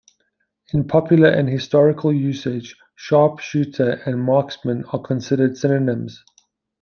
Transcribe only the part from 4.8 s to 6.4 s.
are considered synonyms.